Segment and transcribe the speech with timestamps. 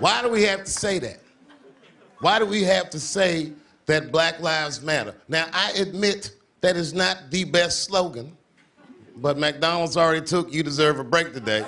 [0.00, 1.20] Why do we have to say that?
[2.20, 3.52] Why do we have to say
[3.86, 5.14] that Black Lives Matter?
[5.28, 6.32] Now, I admit
[6.62, 8.36] that is not the best slogan,
[9.16, 11.62] but McDonald's already took you deserve a break today.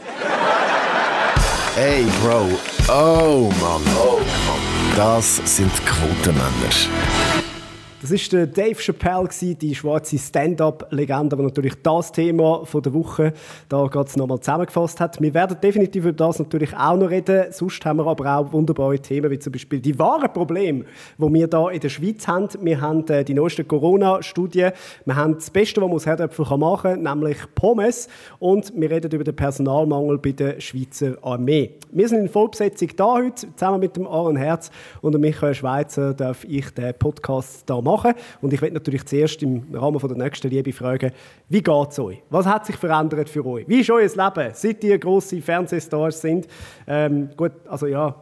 [1.75, 2.59] Hey, Bro.
[2.89, 3.83] Oh, Mann.
[3.97, 4.97] Oh, Mann.
[4.97, 7.55] Das sind Quotenmänner.
[8.03, 13.33] Das ist der Dave Chappelle, die schwarze Stand-up-Legende, die natürlich das Thema der Woche
[13.71, 15.19] da gerade nochmal zusammengefasst hat.
[15.19, 17.47] Wir werden definitiv über das natürlich auch noch reden.
[17.53, 20.85] Sonst haben wir aber auch wunderbare Themen, wie zum Beispiel die wahren Probleme,
[21.17, 22.49] die wir hier in der Schweiz haben.
[22.61, 24.69] Wir haben äh, die neueste Corona-Studie.
[25.07, 28.09] Wir haben das Beste, was man aus Herdöpfeln machen kann, nämlich Pommes.
[28.39, 31.71] Und wir reden über den Personalmangel bei der Schweizer Armee.
[31.93, 34.71] Wir sind in Vollbesetzung da heute, zusammen mit dem Aaron Herz
[35.01, 38.13] und dem Michael Schweizer darf ich den Podcast da machen.
[38.43, 41.13] Und ich werde natürlich zuerst im Rahmen der nächsten Liebe fragen,
[41.49, 42.23] wie geht es euch?
[42.29, 43.67] Was hat sich verändert für euch?
[43.67, 46.47] Wie ist euer Leben, seit ihr grosse Fernsehstars sind?
[46.87, 48.15] Ähm, gut, also ja,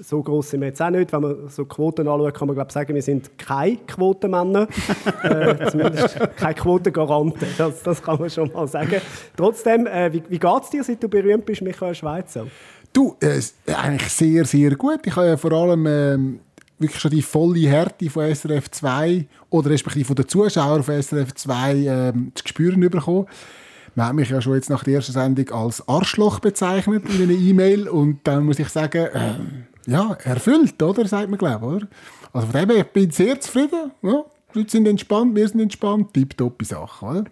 [0.00, 1.12] so groß sind wir jetzt auch nicht.
[1.12, 4.66] Wenn man so Quoten anschaut, kann man glaube sagen, wir sind keine Quotenmänner.
[5.22, 7.46] äh, zumindest keine Quotengaranten.
[7.58, 9.00] Das, das kann man schon mal sagen.
[9.36, 12.46] Trotzdem, äh, wie, wie geht es dir, seit du berühmt bist, Michael Schweizer?
[12.92, 13.40] Du, äh,
[13.72, 15.00] eigentlich sehr, sehr gut.
[15.04, 16.40] Ich habe ja vor allem ähm,
[16.80, 21.34] wirklich schon die volle Härte von SRF 2 oder respektive von den Zuschauern von SRF
[21.34, 23.26] 2 ähm, zu spüren bekommen.
[23.94, 27.32] Man hat mich ja schon jetzt nach der ersten Sendung als Arschloch bezeichnet in einer
[27.38, 31.06] E-Mail und dann muss ich sagen, ähm, ja, erfüllt, oder?
[31.06, 31.86] Sagt man, glaube ich,
[32.32, 33.90] Also von dem her, ich bin sehr zufrieden.
[34.02, 37.24] Ja, die Leute sind entspannt, wir sind entspannt, tipptoppe Sache, oder?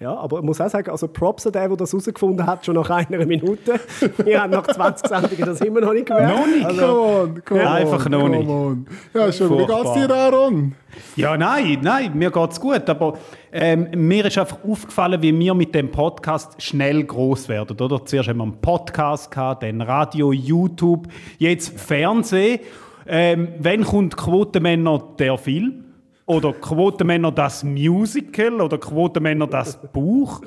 [0.00, 2.74] Ja, aber ich muss auch sagen, also Props an den, der das herausgefunden hat, schon
[2.74, 3.78] nach einer Minute.
[4.24, 6.38] Wir haben nach 20 Sendungen das immer noch nicht gemerkt.
[6.38, 6.64] Noch nicht?
[6.64, 8.48] Also, come on, come ja, einfach noch nicht.
[8.48, 8.86] On.
[9.12, 9.58] Ja, schon.
[9.58, 10.74] Wie geht's dir, Aaron?
[11.16, 12.88] Ja, nein, nein, mir geht's gut.
[12.88, 13.18] Aber
[13.52, 17.78] ähm, mir ist einfach aufgefallen, wie wir mit dem Podcast schnell groß werden.
[17.78, 18.02] Oder?
[18.06, 22.60] Zuerst haben wir einen Podcast gehabt, dann Radio, YouTube, jetzt Fernsehen.
[23.06, 25.89] Ähm, wann kommt Quotenmänner der Film?
[26.30, 30.40] Oder Quotenmänner das Musical oder Quotenmänner das Buch.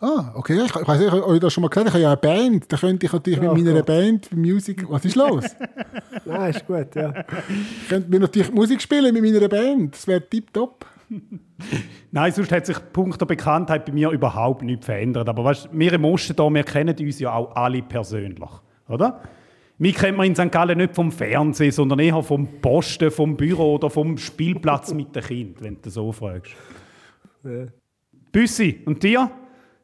[0.00, 0.60] Ah, okay.
[0.64, 1.98] Ich, ich weiß nicht, ob ich das schon mal gesagt habe.
[1.98, 2.72] Ich habe ja eine Band.
[2.72, 4.88] Da könnte ich natürlich ja, mit meiner Band Musik.
[4.88, 5.44] Was ist los?
[6.24, 7.12] Nein, ist gut, ja.
[7.82, 9.94] Ich könnte mir natürlich Musik spielen mit meiner Band.
[9.94, 10.86] Das wäre tipptopp.
[12.12, 15.28] Nein, sonst hat sich Punkt der Bekanntheit bei mir überhaupt nicht verändert.
[15.28, 18.50] Aber weißt, wir im Osten da, wir kennen uns ja auch alle persönlich,
[18.86, 19.20] oder?
[19.80, 20.50] Mich kennt man in St.
[20.50, 25.22] Gallen nicht vom Fernsehen, sondern eher vom Posten, vom Büro oder vom Spielplatz mit dem
[25.22, 26.52] Kind, wenn du so fragst.
[27.44, 27.66] Ja.
[28.32, 29.30] Büssi, und dir?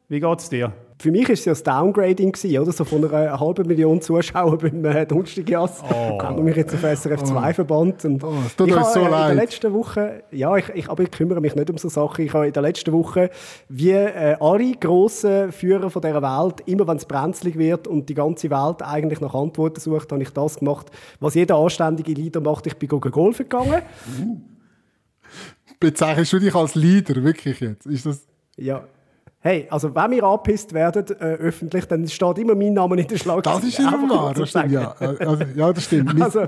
[0.09, 0.73] Wie geht's dir?
[0.97, 2.71] Für mich war es ja das Downgrading, gewesen, oder?
[2.71, 6.17] So von einer halben Million Zuschauern beim äh, Donnerstagjass oh.
[6.17, 7.53] man mich jetzt auf SRF 2 oh.
[7.53, 8.05] verbannt.
[8.05, 9.31] Und oh, tut uns so äh, leid.
[9.31, 12.25] In der letzten Woche, ja, ich, ich, aber ich kümmere mich nicht um so Sachen.
[12.25, 13.29] Ich habe in der letzten Woche,
[13.67, 18.13] wie äh, alle grossen Führer von dieser Welt, immer wenn es brenzlig wird und die
[18.13, 20.87] ganze Welt eigentlich nach Antworten sucht, habe ich das gemacht,
[21.19, 22.67] was jeder anständige Leader macht.
[22.67, 23.81] Ich bin Golf gegangen.
[24.19, 24.37] Uh.
[25.79, 27.85] Bezeichnest du dich als Leader, wirklich jetzt?
[27.85, 28.25] Ist das...
[28.57, 28.85] Ja,
[29.45, 33.17] Hey, also wenn wir angepisst werden äh, öffentlich, dann steht immer mein Name in der
[33.17, 33.57] Schlagzeile.
[33.57, 34.91] Das ist immer wahr, das stimmt, ja.
[34.93, 36.19] Also, ja, das stimmt.
[36.19, 36.47] also,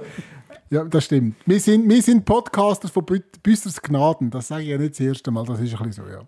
[0.71, 1.35] ja, das stimmt.
[1.45, 3.05] Wir sind, wir sind Podcasters von
[3.43, 4.31] Büsters Gnaden.
[4.31, 6.21] Das sage ich ja nicht das erste Mal, das ist ein bisschen so, ja.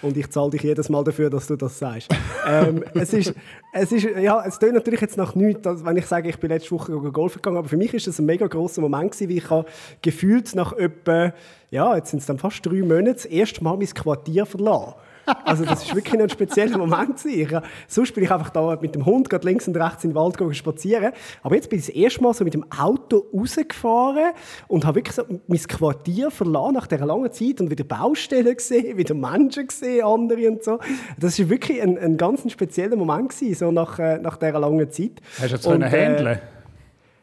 [0.00, 2.08] Und ich zahle dich jedes Mal dafür, dass du das sagst.
[2.48, 3.34] ähm, es ist,
[3.74, 6.70] es ist, ja, es klingt natürlich jetzt nach nichts, wenn ich sage, ich bin letzte
[6.70, 9.50] Woche Golf gegangen, aber für mich ist das ein mega grosser Moment gewesen, wie ich
[9.50, 9.68] habe
[10.00, 11.34] gefühlt nach etwa,
[11.70, 14.94] ja, jetzt sind es dann fast drei Monate, das erste Mal mein Quartier verlassen.
[15.44, 17.24] Also das war wirklich ein spezieller Moment.
[17.24, 17.48] Ich,
[17.88, 20.36] sonst bin ich einfach da mit dem Hund gerade links und rechts in den Wald
[20.56, 21.12] spazieren.
[21.42, 24.32] Aber jetzt bin ich das erste Mal so mit dem Auto rausgefahren
[24.68, 28.96] und habe wirklich so mein Quartier verlassen nach dieser langen Zeit und wieder Baustellen gesehen,
[28.96, 30.78] wieder Menschen gesehen, andere und so.
[31.18, 34.90] Das war wirklich ein, ein ganz spezieller Moment gewesen, so nach, äh, nach dieser langen
[34.90, 35.12] Zeit.
[35.38, 36.38] Hast du jetzt und, äh,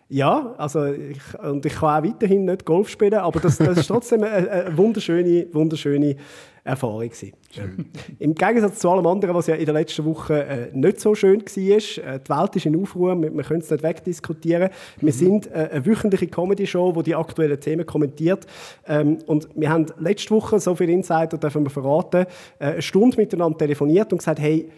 [0.09, 3.87] ja, also ich, und ich kann auch weiterhin nicht Golf spielen, aber das, das ist
[3.87, 6.17] trotzdem eine, eine wunderschöne, wunderschöne
[6.63, 7.33] Erfahrung gewesen.
[8.19, 11.41] Im Gegensatz zu allem anderen, was ja in der letzten Woche äh, nicht so schön
[11.41, 14.69] war, äh, die Welt ist in Aufruhr, wir, wir können es nicht wegdiskutieren.
[15.01, 15.17] Wir mhm.
[15.17, 18.47] sind äh, eine wöchentliche Comedy-Show, die die aktuellen Themen kommentiert.
[18.87, 22.25] Ähm, und wir haben letzte Woche, so viel Insider dürfen wir verraten,
[22.59, 24.69] äh, eine Stunde miteinander telefoniert und gesagt, hey,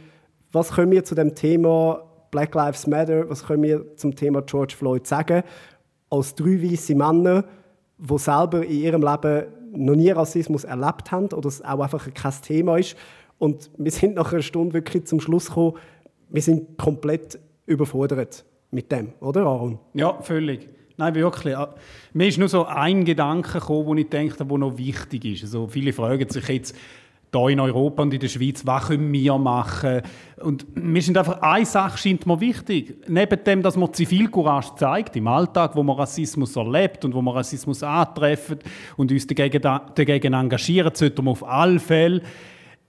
[0.51, 2.01] was können wir zu dem Thema
[2.35, 5.41] Black Lives Matter, was können wir zum Thema George Floyd sagen,
[6.09, 7.45] als drei weiße Männer,
[7.97, 12.33] die selber in ihrem Leben noch nie Rassismus erlebt haben oder es auch einfach kein
[12.41, 12.97] Thema ist.
[13.37, 15.77] Und wir sind nach einer Stunde wirklich zum Schluss gekommen,
[16.27, 19.79] wir sind komplett überfordert mit dem, oder Aaron?
[19.93, 20.67] Ja, völlig.
[20.97, 21.55] Nein, wirklich.
[21.55, 21.73] Ah,
[22.11, 25.43] mir ist nur so ein Gedanke gekommen, wo ich denke, der noch wichtig ist.
[25.43, 26.75] Also viele fragen sich jetzt,
[27.35, 30.01] hier in Europa und in der Schweiz, was können wir machen?
[30.41, 32.97] Und mir sind einfach, eine Sache scheint mir wichtig.
[33.07, 37.35] Neben dem, dass man Zivilcourage zeigt im Alltag, wo man Rassismus erlebt und wo man
[37.35, 38.59] Rassismus antreffen
[38.97, 42.21] und uns dagegen, dagegen engagieren, sollte man auf alle Fälle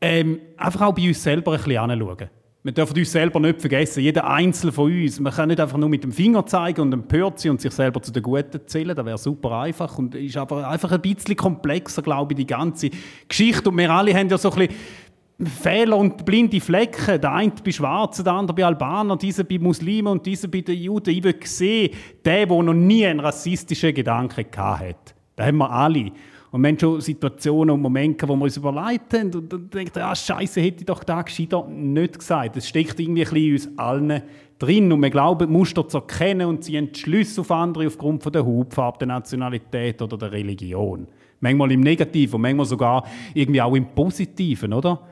[0.01, 2.29] ähm, einfach auch bei uns selber ein bisschen anschauen.
[2.67, 5.21] Wir dürfen uns selber nicht vergessen, jeder Einzelne von uns.
[5.21, 8.03] Man kann nicht einfach nur mit dem Finger zeigen und empört sein und sich selber
[8.03, 8.93] zu den Guten zählen.
[8.97, 12.91] Das wäre super einfach und ist aber einfach ein bisschen komplexer, glaube ich, die ganze
[13.29, 13.71] Geschichte.
[13.71, 17.21] Und wir alle haben ja so ein bisschen Fehler und blinde Flecken.
[17.21, 20.77] Der eine bei Schwarzen, der andere bei Albanern, dieser bei Muslimen und dieser bei den
[20.77, 21.11] Juden.
[21.11, 25.15] Ich will sehen, der, der noch nie einen rassistischen Gedanken hatte.
[25.37, 26.11] Das haben wir alle.
[26.57, 29.99] Und wir haben schon Situationen und Momente, wo wir uns überlegt haben und dann denken,
[29.99, 32.57] ah, Scheiße, hätte ich doch da gescheiter nicht gesagt.
[32.57, 34.23] Es steckt irgendwie ein bisschen in uns allen
[34.59, 38.47] drin und wir glauben, Muster zu erkennen und sie Schlüsse auf andere aufgrund von der
[38.47, 41.07] Hautfarbe, der Nationalität oder der Religion.
[41.41, 45.03] Manchmal im Negativen und manchmal sogar irgendwie auch im Positiven, oder?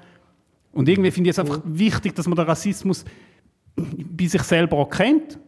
[0.72, 3.04] Und irgendwie finde ich es einfach wichtig, dass man den Rassismus
[3.76, 5.38] bei sich selber erkennt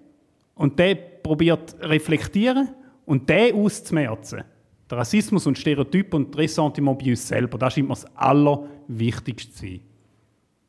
[0.57, 2.69] und der probiert reflektieren
[3.07, 4.45] und den auszumerzen.
[4.91, 9.59] Der Rassismus und Stereotype und Ressentiment bei uns selber, das scheint mir das Allerwichtigste zu
[9.59, 9.81] sein.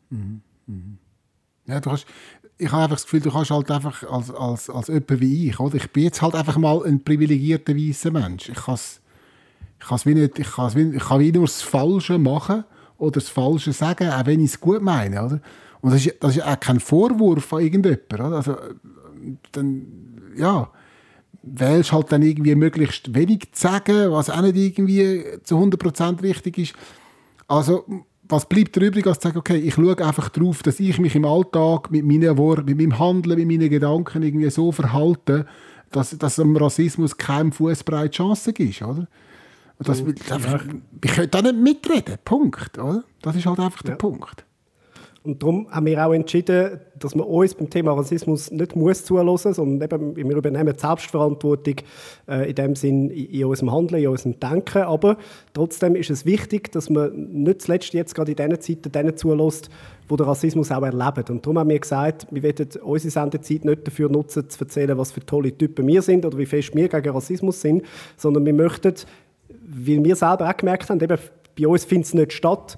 [0.10, 0.42] Mhm.
[0.66, 0.98] Mhm.
[1.68, 2.06] Ja, du hast,
[2.58, 5.60] ich habe einfach das Gefühl, du kannst halt einfach als, als, als jemand wie ich,
[5.60, 5.76] oder?
[5.76, 8.50] Ich bin jetzt halt einfach mal ein privilegierter weißer Mensch.
[8.50, 8.76] Ich kann
[9.80, 12.64] ich wie nicht, ich kann, ich kann wie nur das Falsche machen
[12.98, 15.42] oder das Falsche sagen, auch wenn ich es gut meine, oder?
[15.82, 18.34] Und das ist, das ist auch kein Vorwurf an irgendjemanden?
[18.34, 18.58] Also,
[19.52, 19.86] dann,
[20.36, 20.70] ja,
[21.44, 26.58] wählst halt dann irgendwie möglichst wenig zu sagen, was auch nicht irgendwie zu 100% richtig
[26.58, 26.74] ist.
[27.48, 27.86] Also,
[28.30, 31.16] was bleibt dir übrig, als zu sagen, okay, ich schaue einfach darauf, dass ich mich
[31.16, 35.46] im Alltag mit meinen Worten, mit meinem Handeln, mit meinen Gedanken irgendwie so verhalte,
[35.92, 39.08] dass, dass dem Rassismus keine Fußbreit Chance gibt, oder?
[39.80, 40.64] Das, einfach,
[41.04, 43.04] ich könnte da nicht mitreden, Punkt, oder?
[43.22, 43.92] Das ist halt einfach ja.
[43.92, 44.47] der Punkt.
[45.28, 49.38] Und darum haben wir auch entschieden, dass man uns beim Thema Rassismus nicht muss zuhören,
[49.38, 51.76] sondern eben, wir übernehmen die Selbstverantwortung
[52.30, 54.84] äh, in dem Sinn in, unserem Handeln, in unserem Denken.
[54.84, 55.18] Aber
[55.54, 59.70] trotzdem ist es wichtig, dass man nicht zuletzt jetzt gerade in diesen Zeiten denen zulässt,
[60.10, 61.26] die den Rassismus auch erleben.
[61.30, 65.12] Und darum haben wir gesagt, wir werden unsere Sendezeit nicht dafür nutzen, zu erzählen, was
[65.12, 67.84] für tolle Typen wir sind oder wie fest wir gegen Rassismus sind,
[68.16, 68.94] sondern wir möchten,
[69.50, 71.18] weil wir selber auch gemerkt haben, eben,
[71.60, 72.78] bei uns findet es nicht statt,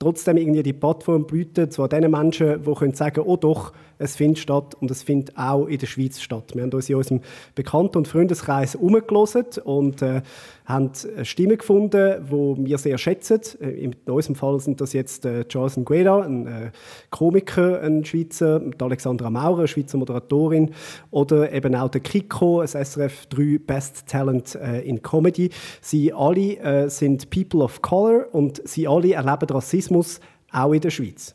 [0.00, 4.38] trotzdem irgendwie die Plattform bieten zu den Menschen, die können sagen, oh doch, es findet
[4.38, 6.52] statt und es findet auch in der Schweiz statt.
[6.54, 7.20] Wir haben uns in unserem
[7.54, 10.22] Bekannten- und Freundeskreis umgelesen und äh,
[10.64, 10.90] haben
[11.22, 13.40] Stimmen gefunden, die wir sehr schätzen.
[13.60, 16.70] Äh, in unserem Fall sind das jetzt äh, Jonathan Gueda, ein äh,
[17.10, 20.70] Komiker, ein Schweizer, Alexandra Maurer, eine Schweizer Moderatorin,
[21.10, 25.50] oder eben auch der Kiko, ein SRF 3 Best Talent äh, in Comedy.
[25.82, 30.20] Sie alle äh, sind People of Color und sie alle erleben Rassismus
[30.52, 31.34] auch in der Schweiz.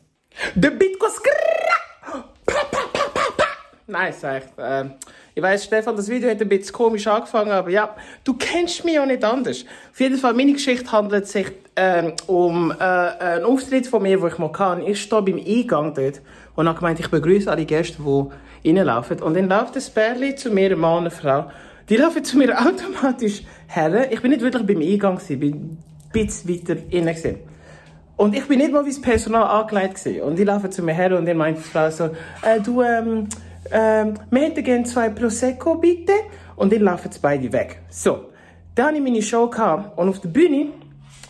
[0.54, 0.70] Der
[3.88, 4.48] Nice, echt.
[4.58, 4.94] Ähm,
[5.32, 7.94] ich weiß, Stefan, das Video hat ein bisschen komisch angefangen, aber ja,
[8.24, 9.64] du kennst mich auch nicht anders.
[9.92, 14.26] Auf jeden Fall, meine Geschichte handelt sich ähm, um äh, einen Auftritt von mir, wo
[14.26, 14.82] ich mal kann.
[14.82, 16.20] Ich stehe beim Eingang dort
[16.56, 19.22] und habe gemeint, ich begrüße alle Gäste, die reinlaufen.
[19.22, 21.50] Und dann läuft das Pärchen zu mir, ein Mann und eine Frau.
[21.88, 24.10] Die laufen zu mir automatisch her.
[24.10, 25.78] Ich bin nicht wirklich beim Eingang, ich bin ein
[26.12, 27.38] bisschen weiter innen.
[28.16, 30.04] Und ich bin nicht mal wie das Personal angelegt.
[30.24, 32.06] Und die laufen zu mir her und dann meint die Frau so,
[32.42, 33.28] äh, du, ähm,
[33.70, 36.12] ähm, wir hätten gerne zwei Prosecco, bitte.
[36.56, 37.80] Und dann laufen sie beide weg.
[37.90, 38.30] So,
[38.74, 39.98] dann hatte ich meine Show gehabt.
[39.98, 40.68] und auf der Bühne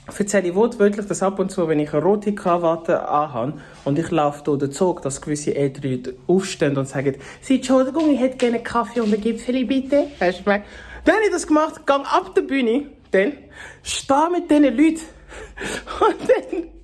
[0.07, 4.11] erzähle ich wortwörtlich, dass ab und zu, wenn ich eine rote Krawatte anhabe und ich
[4.11, 8.37] laufe durch den Zug, dass gewisse ältere Leute aufstehen und sagen, Sie, Entschuldigung, ich hätte
[8.37, 10.07] gerne Kaffee und ein Gipfeli, bitte.
[10.19, 13.33] Weißt du, dann habe ich das gemacht, gehe ab der Bühne, dann
[13.83, 15.01] stehe mit diesen Leuten
[16.01, 16.76] und dann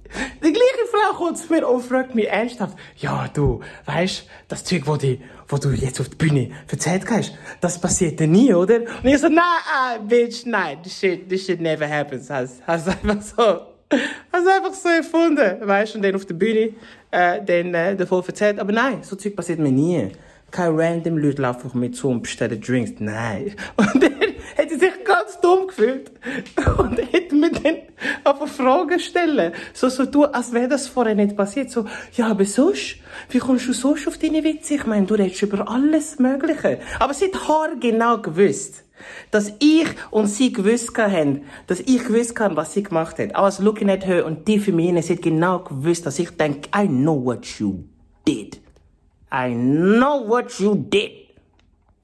[0.44, 4.82] die gleiche Frau kommt zu mir und fragt mich ernsthaft, ja, du, weißt, das Zeug,
[4.86, 8.80] wo, die, wo du jetzt auf der Bühne erzählt hast, das passiert dir nie, oder?
[8.80, 9.42] Und ich so, nein,
[9.72, 12.30] ah, bitch, nein, this shit, this shit never happens.
[12.30, 13.42] Hast, hast einfach so,
[14.32, 16.74] hast einfach so erfunden, weißt, und dann auf der Bühne,
[17.10, 18.58] äh, dann, äh, davon erzählt.
[18.58, 20.08] Aber nein, so Zeug passiert mir nie.
[20.50, 22.92] Keine random Leute laufen auf mich zu und bestellen Drinks.
[22.98, 23.54] Nein.
[23.76, 26.10] Und dann hat sie sich ganz dumm gefühlt.
[26.78, 27.76] Und hat mir dann
[28.24, 29.52] einfach Fragen stellen.
[29.72, 31.70] So, so du, als wäre das vorher nicht passiert.
[31.70, 32.96] So, ja, aber sonst?
[33.30, 34.74] Wie kommst du sonst auf deine Witze?
[34.74, 36.80] Ich meine, du redest über alles Mögliche.
[36.98, 38.84] Aber sie hat haargenau gewusst,
[39.30, 43.30] dass ich und sie gewusst haben, dass ich gewusst habe, was sie gemacht hat.
[43.30, 46.30] I was looking at her und die für mich, sie hat genau gewusst, dass ich
[46.30, 47.84] denke, I know what you
[48.26, 48.60] did.
[49.32, 51.21] I know what you did.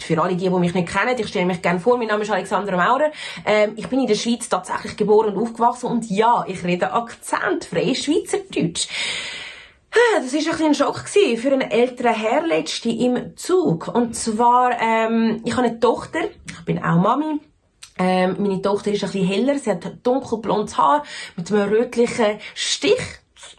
[0.01, 2.31] Für alle die, die mich nicht kennen, ich stelle mich gerne vor, mein Name ist
[2.31, 3.11] Alexandra Maurer.
[3.45, 7.95] Ähm, ich bin in der Schweiz tatsächlich geboren und aufgewachsen und ja, ich rede akzentfrei
[7.95, 8.89] Schweizerdeutsch.
[9.91, 13.89] Das war ein ein Schock für einen älteren Herr letzte im Zug.
[13.89, 17.41] Und zwar, ähm, ich habe eine Tochter, ich bin auch Mami.
[17.99, 21.03] Ähm, meine Tochter ist ein bisschen heller, sie hat dunkelblondes Haar
[21.37, 23.01] mit einem rötlichen Stich.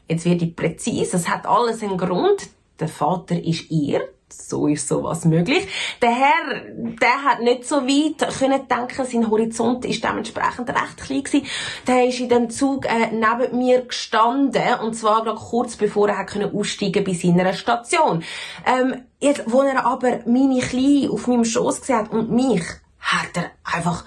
[0.07, 2.47] Jetzt werde ich präzise, es hat alles einen Grund.
[2.79, 4.07] Der Vater ist ihr.
[4.31, 5.67] So ist sowas möglich.
[6.01, 11.23] Der Herr, der hat nicht so weit können denken, sein Horizont ist dementsprechend recht klein
[11.23, 11.47] gewesen.
[11.87, 16.19] Der ist in dem Zug äh, neben mir gestanden und zwar gerade kurz bevor er
[16.19, 18.23] hat können aussteigen bei seiner Station.
[18.65, 22.63] Ähm, jetzt, wo er aber meine Kleine auf meinem Schoß gesehen hat und mich,
[22.99, 24.05] hat er einfach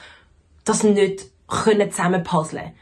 [0.65, 2.73] das nicht können zusammenpuzzeln.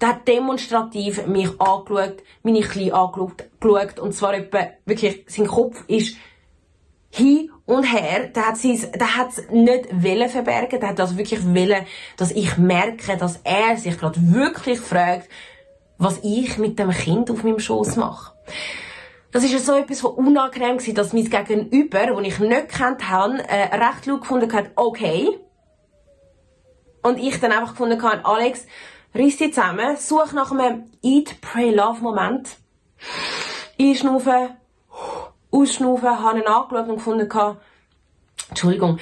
[0.00, 5.84] Der hat demonstrativ mich angeschaut, meine Kleine angeschaut, geschaut, und zwar etwa, wirklich, sein Kopf
[5.88, 6.16] ist
[7.70, 8.28] und her.
[8.28, 8.56] Der hat
[9.16, 10.80] hat's nicht wollen verbergen.
[10.80, 11.86] Der hat also wirklich wollen,
[12.16, 15.28] dass ich merke, dass er sich gerade wirklich fragt,
[15.98, 18.32] was ich mit dem Kind auf meinem Schoß mache.
[19.32, 23.38] Das ist so etwas, was unangenehm war, dass mein Gegenüber, das ich nicht kennt habe,
[23.48, 25.28] äh, recht laut gefunden hat, okay.
[27.02, 28.66] Und ich dann einfach gefunden habe, Alex,
[29.14, 32.56] riss dich zusammen, such nach einem Eat, Pray, Love Moment.
[33.78, 34.56] Einschnaufen,
[35.50, 37.28] ausschnaufen, habe ihn angeschaut und gefunden,
[38.48, 38.98] Entschuldigung,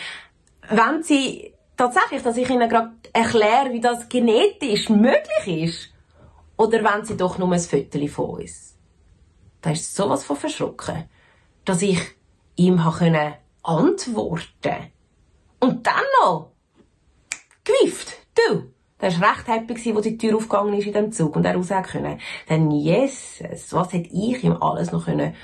[0.69, 5.89] wenn sie tatsächlich, dass ich ihnen gerade erkläre, wie das genetisch möglich ist,
[6.57, 8.77] oder wenn sie doch nur ein Foto von uns.
[9.63, 11.09] Da ist sowas von verschrocken,
[11.65, 12.01] dass ich
[12.57, 14.93] ihm können antworten
[15.61, 16.53] Und dann noch
[17.65, 18.73] gewifft, du.
[19.01, 21.69] Der war recht happy, wo die Tür aufgegangen ist in dem Zug und er raus
[21.85, 22.21] können.
[22.49, 25.37] Denn Jesus, was hätte ich ihm alles noch können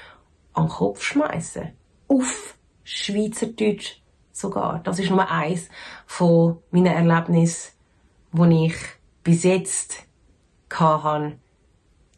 [0.55, 1.73] an den Kopf schmeißen?
[2.09, 4.01] Auf Schweizerdeutsch
[4.33, 4.81] sogar.
[4.85, 5.69] Das ist nur eins
[6.07, 7.73] von meinen Erlebnissen,
[8.33, 8.77] die ich
[9.23, 9.97] bis jetzt
[10.73, 11.39] hatte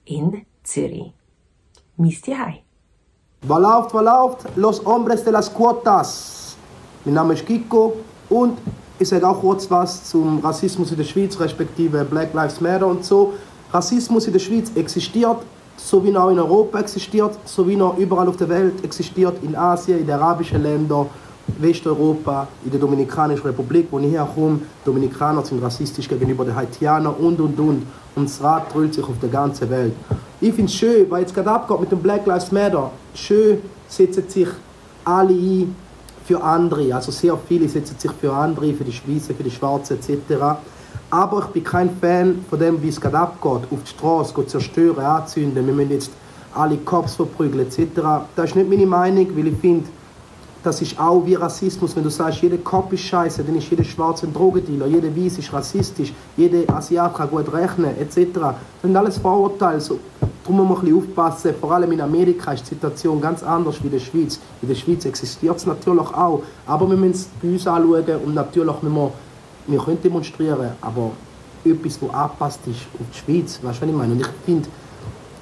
[0.04, 1.12] in Zürich.
[1.96, 2.66] Mein Zuhause.
[3.42, 4.56] Was läuft, was läuft?
[4.56, 6.56] Los Hombres de las Cuotas.
[7.04, 7.96] Mein Name ist Kiko
[8.28, 8.58] und
[8.98, 13.04] ich sage auch kurz was zum Rassismus in der Schweiz, respektive Black Lives Matter und
[13.04, 13.34] so.
[13.72, 15.42] Rassismus in der Schweiz existiert,
[15.76, 19.54] so wie er in Europa existiert, so wie er überall auf der Welt existiert, in
[19.54, 21.06] Asien, in den arabischen Ländern,
[21.58, 24.60] Westeuropa, in der Dominikanischen Republik, wo ich herkomme.
[24.84, 27.86] Dominikaner sind rassistisch gegenüber den Haitianern und und und.
[28.16, 29.92] Und das Rad drüllt sich auf der ganzen Welt.
[30.40, 32.90] Ich finde es schön, weil jetzt gerade abgeht mit dem Black Lives Matter.
[33.14, 34.48] Schön setzen sich
[35.04, 35.74] alle ein
[36.26, 36.94] für andere.
[36.94, 40.58] Also sehr viele setzen sich für andere, für die Schweizer, für die Schwarzen etc.
[41.16, 43.72] Aber ich bin kein Fan von dem, wie es gerade abgeht.
[43.72, 46.10] Auf die Straße, zerstören, anzünden, wir müssen jetzt
[46.54, 48.02] alle Cops verprügeln etc.
[48.36, 49.86] Das ist nicht meine Meinung, weil ich finde,
[50.62, 51.96] das ist auch wie Rassismus.
[51.96, 55.38] Wenn du sagst, jeder Cop ist scheiße, dann ist jeder schwarze ein Drogendealer, jeder Weiß
[55.38, 58.26] ist rassistisch, jeder Asiat kann gut rechnen, etc.
[58.34, 59.80] Das sind alles Vorurteile.
[59.80, 59.98] So,
[60.42, 61.54] darum muss man ein bisschen aufpassen.
[61.58, 64.38] Vor allem in Amerika ist die Situation ganz anders wie in der Schweiz.
[64.60, 68.34] In der Schweiz existiert es natürlich auch, aber wir müssen es bei uns anschauen und
[68.34, 69.12] natürlich müssen wir,
[69.66, 71.10] wir können demonstrieren, aber
[71.64, 74.12] etwas, das angepasst ist auf die Schweiz, weißt du, was ich meine?
[74.12, 74.68] Und ich finde,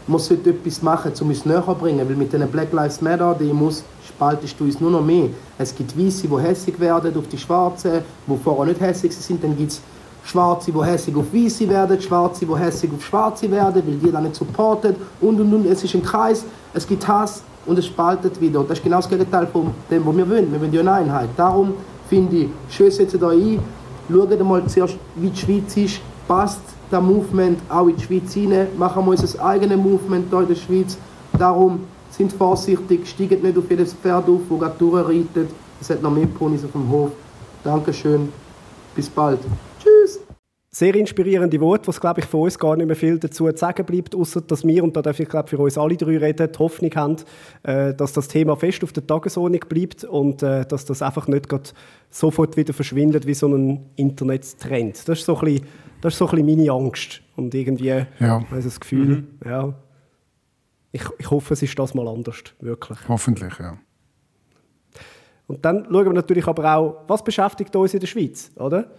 [0.07, 3.35] man sollte etwas machen, um uns näher zu bringen, weil mit den Black Lives Matter
[3.35, 5.29] Demos spaltest du uns nur noch mehr.
[5.59, 9.57] Es gibt Weiße, die hässig werden auf die Schwarzen, die vorher nicht hässig sind, dann
[9.57, 9.81] gibt es
[10.25, 14.25] Schwarze, die hässig auf Weiße werden, Schwarze, die hässig auf Schwarze werden, weil die dann
[14.25, 15.67] nicht supporten und und und.
[15.67, 18.61] Es ist ein Kreis, es gibt Hass und es spaltet wieder.
[18.61, 20.53] Und das ist genau das Gegenteil von dem, was wir wollen.
[20.53, 21.29] Wir wollen ja eine Einheit.
[21.37, 21.75] Darum
[22.09, 23.61] finde ich, schön setzt euch ein,
[24.11, 28.69] schaut mal zuerst, wie die Schweiz ist, passt das Movement auch in die Schweiz rein,
[28.77, 30.99] machen wir unser eigenes Movement hier in der Schweiz.
[31.39, 31.81] Darum
[32.11, 35.51] sind vorsichtig, steigen nicht auf jedes Pferd auf, das gerade durchreitet.
[35.81, 37.11] Es hat noch mehr Ponys auf dem Hof.
[37.63, 38.29] Dankeschön,
[38.95, 39.41] bis bald.
[39.83, 39.94] Tschüss.
[40.75, 43.87] Sehr inspirierende Worte, was glaube ich von uns gar nicht mehr viel dazu zu sagen
[43.87, 46.59] bleibt, außer dass wir, und da darf ich glaube für uns alle drei reden, die
[46.59, 47.17] Hoffnung haben,
[47.63, 51.49] äh, dass das Thema fest auf der Tagesordnung bleibt und äh, dass das einfach nicht
[51.49, 51.71] gerade
[52.11, 55.09] sofort wieder verschwindet wie so ein Internettrend.
[55.09, 55.67] Das ist so ein bisschen,
[56.01, 58.45] das ist so ein bisschen meine Angst und irgendwie Ja.
[58.51, 59.75] also das Gefühl, ja,
[60.91, 62.99] ich, ich hoffe, es ist das mal anders, wirklich.
[63.07, 63.79] Hoffentlich, ja.
[65.47, 68.91] Und dann schauen wir natürlich aber auch, was beschäftigt uns in der Schweiz, oder?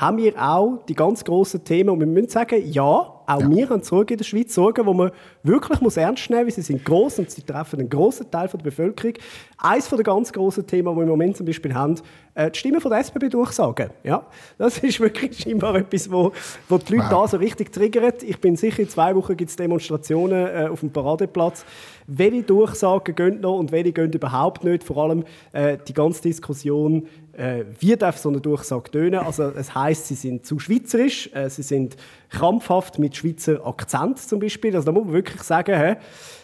[0.00, 3.82] Haben wir auch die ganz grossen Themen, und wir müssen sagen, ja, auch wir haben
[3.82, 5.10] Sorgen in der Schweiz, Sorgen, die man
[5.42, 8.48] wirklich muss ernst nehmen muss, weil sie sind gross und sie treffen einen grossen Teil
[8.48, 9.14] der Bevölkerung.
[9.58, 11.96] Eines der ganz grossen Themen, die wir im Moment zum Beispiel haben,
[12.34, 13.90] äh, die Stimmen von der SBB durchsagen.
[14.02, 14.26] Ja,
[14.58, 16.32] das ist wirklich scheinbar etwas, wo,
[16.68, 17.22] wo die Leute Wow.
[17.22, 18.22] da so richtig triggert.
[18.22, 21.64] Ich bin sicher, in zwei Wochen gibt es Demonstrationen äh, auf dem Paradeplatz.
[22.06, 24.82] Welche Durchsagen gehen noch und welche gehen überhaupt nicht?
[24.82, 29.20] Vor allem äh, die ganze Diskussion äh, wie darf so eine Durchsage tönen?
[29.20, 31.96] Also es heißt, sie sind zu schweizerisch, äh, sie sind
[32.28, 34.74] krampfhaft mit Schweizer Akzent zum Beispiel.
[34.74, 35.96] Also da muss man wirklich sagen, hä,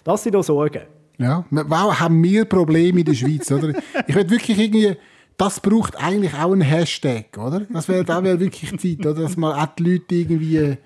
[0.04, 0.82] das sind doch Sorgen.
[1.18, 3.72] Ja, wow, haben wir Probleme in der Schweiz, oder?
[4.06, 4.96] Ich will wirklich irgendwie,
[5.38, 7.62] das braucht eigentlich auch einen Hashtag, oder?
[7.70, 9.22] Das wäre da wirklich Zeit, oder?
[9.22, 10.76] Dass man auch die Leute irgendwie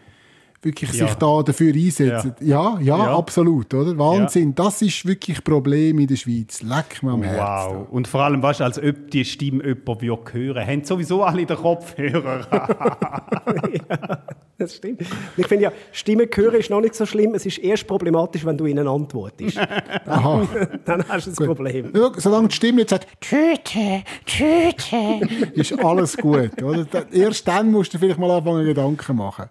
[0.62, 1.07] wirklich Ja.
[1.07, 2.35] sich da dafür einsetzen.
[2.40, 3.17] Ja, ja, Ja.
[3.17, 3.97] absolut, oder?
[3.97, 6.62] Wahnsinn, das ist wirklich ein Problem in der Schweiz.
[6.62, 7.76] Leck mir am Herzen.
[7.79, 7.87] Wow.
[7.90, 10.67] Und vor allem, weißt du, als ob die Stimme jemand würde hören.
[10.67, 12.47] Haben sowieso alle den Kopfhörer.
[14.59, 15.00] Das stimmt.
[15.38, 17.35] Ich finde ja, Stimmen hören ist noch nicht so schlimm.
[17.35, 19.57] Es ist erst problematisch, wenn du ihnen antwortest.
[20.07, 20.47] Aha.
[20.85, 21.90] Dann hast du ein Problem.
[21.97, 26.62] Ja, solange die Stimme nicht sagt, Töte, Töte, ist alles gut.
[26.62, 26.87] Oder?
[27.11, 29.47] Erst dann musst du vielleicht mal anfangen, Gedanken machen.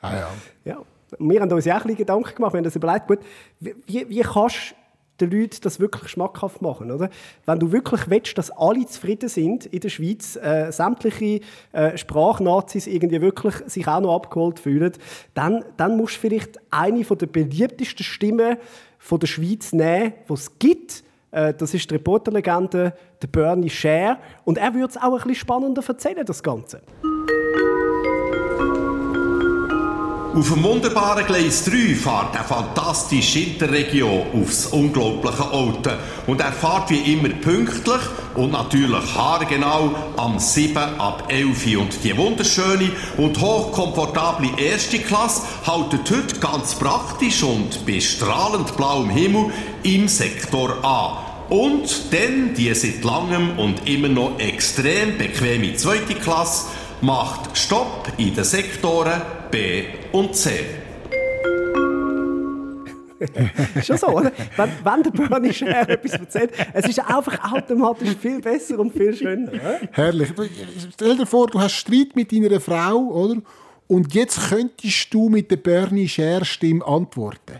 [0.00, 0.28] Ah, ja.
[0.64, 0.78] Ja.
[1.18, 3.18] Wir haben uns auch ein Gedanken gemacht, wir haben uns überlegt, gut,
[3.58, 3.74] wie,
[4.08, 4.74] wie- kannst
[5.20, 7.10] den Leuten das wirklich schmackhaft machen, oder?
[7.44, 11.40] Wenn du wirklich willst, dass alle zufrieden sind in der Schweiz, äh, sämtliche
[11.72, 14.92] äh, Sprachnazis irgendwie wirklich sich auch noch abgeholt fühlen,
[15.34, 18.56] dann, dann musst du vielleicht eine von der beliebtesten Stimmen
[18.98, 21.04] von der Schweiz nehmen, die es gibt.
[21.32, 24.18] Äh, das ist die Reporterlegende, der Bernie Scher.
[24.44, 26.80] Und er würde es auch ein bisschen spannender erzählen, das Ganze.
[30.32, 35.90] Auf dem wunderbaren Gleis 3 fährt eine fantastische Interregion aufs unglaubliche Auto.
[36.28, 38.00] Und er fährt wie immer pünktlich
[38.36, 41.82] und natürlich haargenau am 7 ab 11 Uhr.
[41.82, 49.10] Und die wunderschöne und hochkomfortable erste Klasse haltet heute ganz praktisch und bei strahlend blauem
[49.10, 49.46] Himmel
[49.82, 51.26] im Sektor A.
[51.48, 56.66] Und dann die seit langem und immer noch extrem bequeme zweite Klasse
[57.00, 60.50] macht Stopp in den Sektoren B und C.
[63.74, 64.32] Ist schon so, oder?
[64.56, 69.14] Wenn, wenn der Bernie Scher etwas erzählt, es ist einfach automatisch viel besser und viel
[69.14, 69.52] schöner.
[69.52, 69.80] Oder?
[69.92, 70.32] Herrlich.
[70.94, 73.42] Stell dir vor, du hast Streit mit deiner Frau, oder?
[73.90, 77.58] Und jetzt könntest du mit der Bernie Scher Stimme antworten.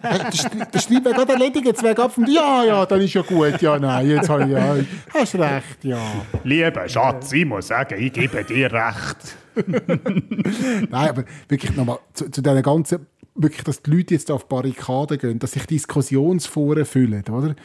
[0.32, 3.60] Streit, der Streit wäre gerade erledigt, jetzt wäre von ja, ja, dann ist ja gut,
[3.60, 4.76] ja, nein, jetzt habe ich ja,
[5.12, 5.98] hast recht, ja.
[6.44, 9.36] Lieber Schatz, ich muss sagen, ich gebe dir recht.
[10.88, 14.48] Nein, aber wirklich nochmal zu, zu dieser ganzen, wirklich, dass die Leute jetzt auf die
[14.50, 17.56] Barrikaden gehen, dass sich Diskussionsforen füllen, oder?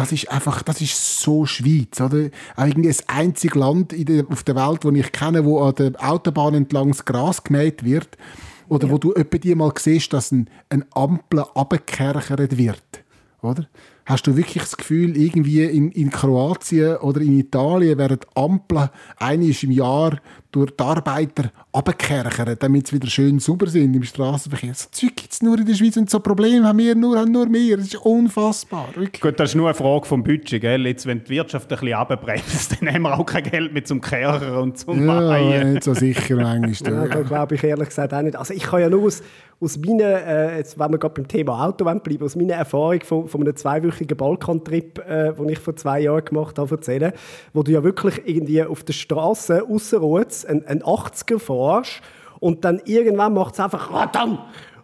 [0.00, 2.30] Das ist einfach, das ist so Schweiz, oder?
[2.56, 5.92] Auch irgendwie das einzige Land der, auf der Welt, das ich kenne, wo an der
[5.98, 8.16] Autobahn entlang das Gras gemäht wird.
[8.70, 13.04] Oder wo du etwa die mal siehst, dass ein, ein Ampel abgekerchert wird,
[13.42, 13.66] oder?
[14.06, 19.54] Hast du wirklich das Gefühl, irgendwie in, in Kroatien oder in Italien werden Ampeln einmal
[19.60, 20.18] im Jahr
[20.52, 24.74] durch die Arbeiter abgekerchert, damit sie wieder schön sauber sind im Straßenverkehr?
[24.74, 27.30] So Zeug gibt es nur in der Schweiz und so Probleme haben wir nur, haben
[27.32, 27.76] nur wir.
[27.76, 28.88] Das ist unfassbar.
[28.94, 29.20] Wirklich.
[29.20, 30.86] Gut, das ist nur eine Frage vom Budget, gell?
[30.86, 34.00] Jetzt, wenn die Wirtschaft ein bisschen runterbremst, dann haben wir auch kein Geld mehr zum
[34.00, 35.74] Kehren und zum Ja, Weihen.
[35.74, 36.92] nicht so sicher manchmal.
[36.92, 38.36] Ja, da glaube ich ehrlich gesagt auch nicht.
[38.36, 39.22] Also ich kann ja nur aus,
[39.60, 43.28] aus meiner, äh, jetzt, wenn wir gerade beim Thema Auto bleiben, aus meiner Erfahrung von,
[43.28, 47.12] von einem zweiwöchigen Balkantrip, äh, den ich vor zwei Jahren gemacht habe, erzählen,
[47.52, 52.00] wo du ja wirklich irgendwie auf der Straße ausserorts einen, einen 80er fährst
[52.40, 54.38] und dann irgendwann macht es einfach «Radam!»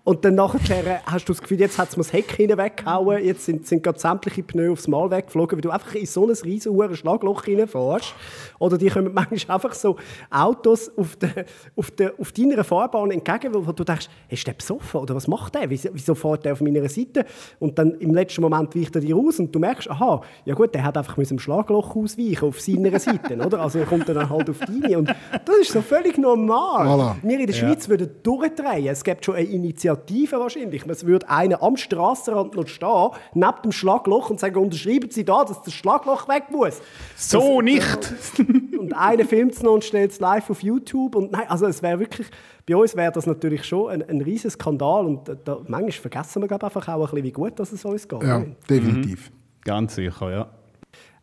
[0.06, 3.24] Und dann nachher hast du das Gefühl, jetzt hat es mir das Heck hinten weggehauen,
[3.24, 6.30] jetzt sind, sind gerade sämtliche Pneu aufs Mal weggeflogen, weil du einfach in so ein
[6.30, 8.14] riesen Schlagloch reinfährst.
[8.60, 9.96] Oder die kommen manchmal einfach so
[10.30, 15.00] Autos auf, der, auf, der, auf deiner Fahrbahn entgegen, wo du denkst, ist der besoffen
[15.00, 15.68] oder was macht der?
[15.70, 17.26] Wieso, wieso fährt der auf meiner Seite?
[17.58, 20.72] Und dann im letzten Moment weicht er dir raus und du merkst, aha, ja gut,
[20.72, 23.60] der hat einfach mit dem Schlagloch ausweichen auf seiner Seite, oder?
[23.60, 26.86] Also er kommt dann halt auf deine und das ist so völlig normal.
[26.86, 27.14] Voilà.
[27.22, 28.86] Wir in der Schweiz würden durchdrehen.
[28.86, 29.95] Es gibt schon eine Initiative
[30.32, 30.86] wahrscheinlich.
[30.86, 35.44] Es würde einer am Strassenrand noch stehen, neben dem Schlagloch und sagen, unterschreiben Sie da,
[35.44, 36.80] dass das Schlagloch weg muss.
[37.16, 38.12] So nicht!
[38.78, 41.16] Und einer filmt es noch und stellt es live auf YouTube.
[41.16, 42.28] Und nein, also es wäre wirklich,
[42.66, 45.06] bei uns wäre das natürlich schon ein, ein riesen Skandal.
[45.06, 48.06] Und da, manchmal vergessen wir glaub, einfach auch ein bisschen, wie gut dass es uns
[48.06, 48.22] geht.
[48.22, 49.32] Ja, definitiv.
[49.64, 50.50] Ganz sicher, ja.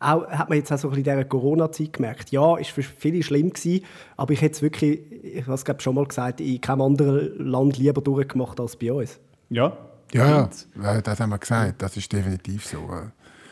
[0.00, 2.30] Auch, hat man jetzt auch so ein bisschen in dieser Corona-Zeit gemerkt.
[2.30, 3.84] Ja, ist für viele schlimm gewesen,
[4.16, 7.78] aber ich hätte es wirklich, ich habe es schon mal gesagt, in keinem anderen Land
[7.78, 9.18] lieber durchgemacht als bei uns.
[9.50, 9.76] Ja,
[10.12, 10.48] Ja,
[10.82, 12.76] ja, das haben wir gesagt, das ist definitiv so.
[12.78, 13.10] äh.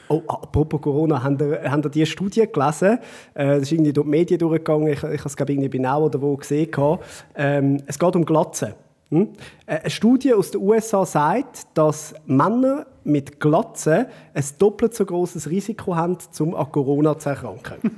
[0.08, 2.98] Oh, apropos Corona, habt ihr, ihr diese Studie gelesen?
[3.34, 4.88] Äh, das ist irgendwie durch die Medien durchgegangen.
[4.88, 6.70] Ich, ich habe es glaube irgendwie bei Now oder wo gesehen.
[6.70, 7.04] gehabt.
[7.34, 8.74] Ähm, es geht um Glatzen.
[9.08, 9.28] Hm?
[9.66, 15.48] Äh, Eine Studie aus den USA sagt, dass Männer mit Glatzen ein doppelt so großes
[15.50, 17.76] Risiko haben, um an Corona zu erkranken.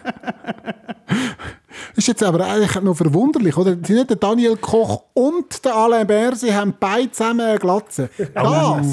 [2.01, 3.71] ist jetzt aber eigentlich noch verwunderlich, oder?
[3.71, 8.09] Sind nicht der Daniel Koch und der Alain Berset haben beide zusammen eine Glatze.
[8.33, 8.87] Das,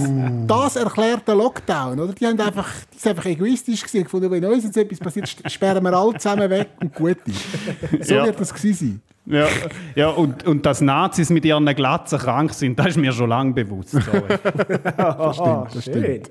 [0.47, 2.13] das erklärt den Lockdown, oder?
[2.13, 5.83] Die haben einfach, die sind einfach egoistisch gewesen, gefunden, wenn uns jetzt etwas passiert, sperren
[5.85, 8.07] wir alle zusammen weg und gut ist.
[8.07, 8.25] So Ja.
[8.27, 9.03] wird das gewesen sein.
[9.31, 9.47] Ja,
[9.95, 13.53] ja und, und dass Nazis mit ihren Glatzen krank sind, das ist mir schon lange
[13.53, 13.91] bewusst.
[13.91, 14.23] Sorry.
[14.97, 16.23] das stimmt, das schön.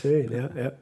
[0.00, 0.72] Schön, ja, ja.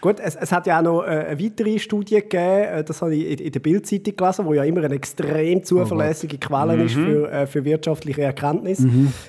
[0.00, 3.14] Gut, es, es hat ja auch noch äh, eine weitere Studie gegeben, äh, das habe
[3.14, 7.30] ich in, in der Bildzeitung gelesen, wo ja immer eine extrem zuverlässige Quelle ist für,
[7.30, 8.88] äh, für wirtschaftliche Erkenntnisse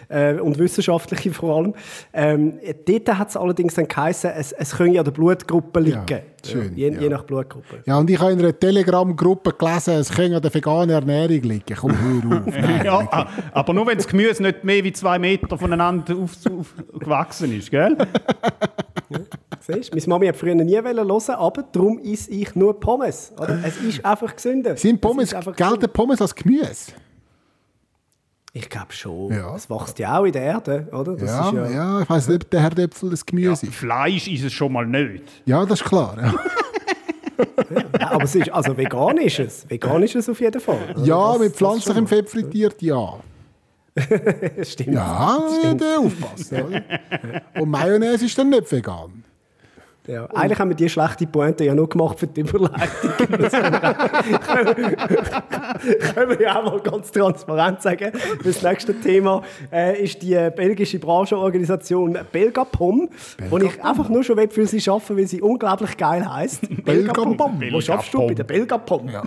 [0.10, 1.73] äh, und wissenschaftliche vor allem.
[2.13, 2.53] Ähm,
[2.88, 6.33] dort hat es allerdings dann geheißen, es, es können ja an der Blutgruppe liegen.
[6.45, 7.01] Schön, je, ja.
[7.01, 7.84] je nach Blutgruppe.
[7.86, 11.75] Ja, und ich habe in einer Telegram-Gruppe gelesen, es könnte an der veganen Ernährung liegen.
[11.75, 12.45] Komm, hör auf.
[12.62, 12.86] Nein.
[12.86, 17.58] ja, aber nur wenn das Gemüse nicht mehr wie zwei Meter voneinander auf, auf, gewachsen
[17.58, 17.97] ist, gell?
[19.60, 23.32] Siehst du, meine Mami hat früher nie hören, aber darum esse ich nur Pommes.
[23.38, 23.60] Oder?
[23.63, 24.75] Es ist einfach gesünder.
[24.75, 25.89] Sind Es Pommes, gelten.
[25.89, 26.93] Pommes als Gemüse?
[28.56, 29.32] Ich glaube schon.
[29.34, 29.56] Ja.
[29.56, 31.16] Es wächst ja auch in der Erde, oder?
[31.16, 32.02] Das Ja, ist ja.
[32.02, 33.74] ich weiß nicht, ob der Herdöpfel das Gemüse ist.
[33.74, 35.24] Fleisch ist es schon mal nicht.
[35.46, 36.16] Ja, das ist klar.
[36.22, 36.34] Ja,
[38.00, 39.68] Ja, aber es ist, also vegan ist es.
[39.70, 40.78] Vegan ist es auf jeden Fall.
[40.96, 41.04] oder?
[41.04, 43.13] ja Das- mit pflanzlichem Fett frittiert, ja.
[44.63, 44.94] Stimmt.
[44.96, 45.39] Ja,
[45.78, 46.62] da aufpassen.
[46.63, 46.82] Oder?
[47.62, 49.24] Und Mayonnaise ist dann nicht vegan.
[50.08, 50.26] Ja.
[50.34, 53.12] Eigentlich haben wir die schlechte Pointe ja nur gemacht für die Überleitung.
[53.39, 53.54] Das
[56.13, 58.12] können wir, ja auch mal ganz transparent sagen.
[58.44, 63.10] Das nächste Thema äh, ist die belgische Branchenorganisation Belgapom,
[63.50, 66.62] wo ich einfach nur schon will für sie arbeiten weil sie unglaublich geil heisst.
[66.86, 67.62] Belgapom.
[67.72, 68.28] Wo schaffst du?
[68.28, 69.10] Bei der Belgapom.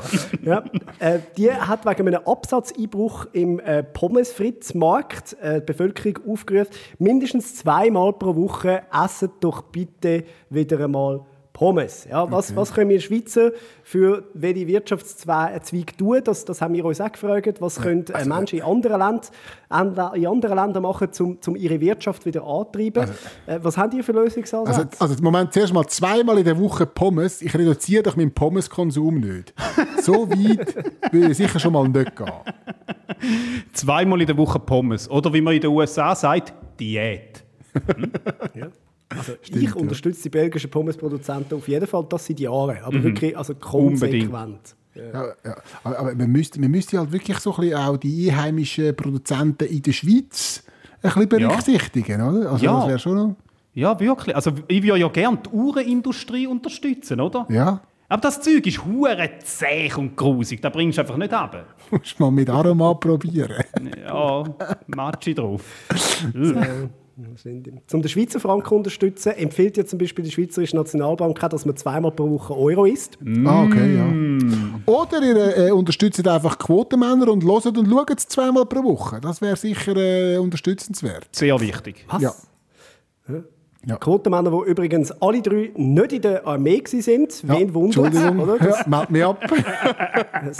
[0.42, 0.62] Ja.
[0.98, 8.12] Äh, die hat wegen einem Absatzeinbruch im äh, Pommes-Fritz-Markt äh, die Bevölkerung aufgerufen, mindestens zweimal
[8.12, 11.20] pro Woche essen doch bitte wieder einmal
[11.52, 12.06] Pommes.
[12.10, 13.50] Ja, was, was können wir Schweizer
[13.82, 16.20] für welche Wirtschaftszweig tun?
[16.22, 17.62] Das, das haben wir uns auch gefragt.
[17.62, 19.30] Was können äh, Menschen in anderen, Länd,
[19.70, 23.08] Ande- in anderen Ländern machen, um, um ihre Wirtschaft wieder anzutreiben?
[23.46, 24.80] äh, was haben die für Lösungsansätze?
[25.00, 27.40] Also, also im Moment zuerst mal zweimal in der Woche Pommes.
[27.40, 29.54] Ich reduziere doch meinen Pommeskonsum nicht.
[30.02, 30.74] So weit
[31.10, 32.32] würde ich sicher schon mal nicht gehen.
[33.72, 35.08] Zweimal in der Woche Pommes.
[35.10, 37.42] Oder wie man in den USA sagt, Diät.
[39.48, 42.78] ich unterstütze die belgischen Pommesproduzenten auf jeden Fall, das seit Jahren.
[42.82, 44.74] Aber wirklich also konsequent.
[44.94, 45.56] Ja, ja.
[45.84, 49.64] Aber, aber man, müsste, man müsste halt wirklich so ein bisschen auch die einheimischen Produzenten
[49.64, 50.64] in der Schweiz
[51.02, 52.50] ein bisschen berücksichtigen, oder?
[52.52, 52.78] Also Ja.
[52.80, 53.36] das wäre schon noch...
[53.74, 54.34] Ja, wirklich.
[54.34, 57.46] Also ich würde ja gerne die Uhrenindustrie unterstützen, oder?
[57.50, 60.62] Ja, Aber das Zeug ist hure zäh und grusig.
[60.62, 61.76] Da bringst du einfach nicht ab.
[61.90, 63.62] musst du mal mit Aroma probieren.
[64.02, 64.44] Ja,
[64.86, 65.62] Matschi drauf.
[67.16, 71.64] Um den Schweizer Franken zu unterstützen, empfiehlt ja zum Beispiel die Schweizerische Nationalbank auch, dass
[71.64, 73.18] man zweimal pro Woche Euro isst.
[73.44, 74.12] Ah, okay, ja.
[74.84, 79.20] Oder ihr äh, unterstützt einfach Quotenmänner und hört und schaut es zweimal pro Woche.
[79.20, 81.28] Das wäre sicher äh, unterstützenswert.
[81.32, 82.04] Sehr wichtig.
[82.08, 82.22] Was?
[82.22, 82.34] Ja.
[83.86, 83.96] Ja.
[83.98, 87.28] Quotenmänner, die übrigens alle drei nicht in der Armee waren.
[87.44, 88.58] Wen wundert Entschuldigung, oder?
[88.58, 89.40] Das, ja, mich ab.
[90.32, 90.52] Ein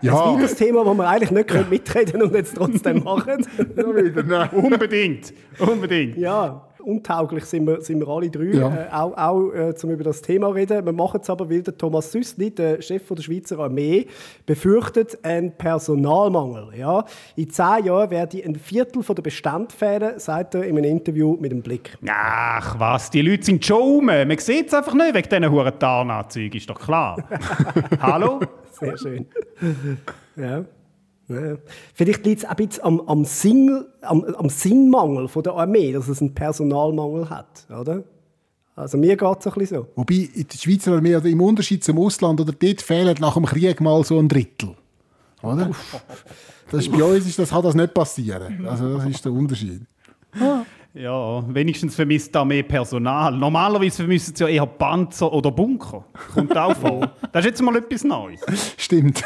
[0.00, 3.46] ja, weiteres Thema, das wir eigentlich nicht können mitreden und jetzt trotzdem machen.
[3.76, 4.48] wieder, nein.
[4.50, 5.32] Unbedingt.
[5.60, 6.16] Unbedingt.
[6.16, 8.68] Ja, untauglich sind wir, sind wir alle drei, Ja.
[8.68, 10.84] äh, auch, auch äh, um über das Thema zu reden.
[10.84, 14.06] Wir machen es aber, weil der Thomas Süssli, der Chef der Schweizer Armee,
[14.46, 16.68] befürchtet einen Personalmangel.
[16.78, 17.04] Ja?
[17.36, 21.52] In zehn Jahren werde ein Viertel der Bestände fehlen, sagt er in einem Interview mit
[21.52, 21.96] dem Blick.
[22.08, 24.06] Ach was, die Leute sind schon rum.
[24.06, 27.16] Man sieht es einfach nicht wegen diesen huren Tarnanzügen, ist doch klar.
[28.00, 28.40] Hallo?
[28.72, 29.26] Sehr schön.
[30.36, 30.64] ja.
[31.28, 31.56] Ja.
[31.94, 36.08] Vielleicht liegt es ein bisschen am, am, Sinn, am, am Sinnmangel von der Armee, dass
[36.08, 38.04] es einen Personalmangel hat, oder?
[38.76, 39.86] Also mir geht es ein bisschen so.
[39.94, 43.46] Wobei in der Schweizer Armee, oder im Unterschied zum Ausland, oder dort fehlen nach dem
[43.46, 44.74] Krieg mal so ein Drittel.
[45.42, 45.70] Oder?
[46.70, 48.66] Das ist, bei uns ist das, kann das nicht passieren.
[48.66, 49.82] Also das ist der Unterschied.
[50.94, 53.36] Ja, wenigstens vermisst da mehr Personal.
[53.36, 56.04] Normalerweise vermissen sie ja eher Panzer oder Bunker.
[56.32, 57.12] Kommt auch vor.
[57.32, 58.40] Das ist jetzt mal etwas Neues.
[58.78, 59.22] Stimmt.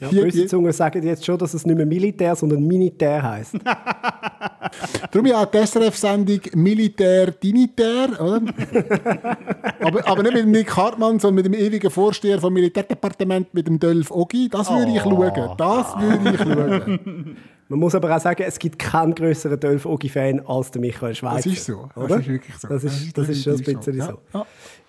[0.00, 3.54] Ja, Hier- böse Zungen sagen jetzt schon, dass es nicht mehr Militär, sondern Minitär heisst.
[5.10, 8.42] Darum ja die SRF-Sendung Militär Dinitär, oder?
[9.80, 13.66] aber, aber nicht mit dem Nick Hartmann, sondern mit dem ewigen Vorsteher vom Militärdepartement, mit
[13.66, 14.48] dem Dölf Ogi.
[14.48, 15.10] Das würde ich Oh.
[15.10, 15.54] schauen.
[15.56, 17.36] Das würde ich schauen.
[17.70, 21.36] Man muss aber auch sagen, es gibt keinen größeren Dolph Ogi-Fan als der Michael Schweizer.
[21.36, 21.88] Das ist so.
[21.94, 22.18] Das Oder?
[22.18, 22.66] ist wirklich so.
[22.66, 24.06] Das Das ist, das ist schon ein bisschen so.
[24.06, 24.18] so.
[24.34, 24.46] Ja.